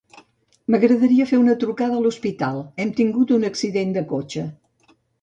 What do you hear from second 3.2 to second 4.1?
un accident de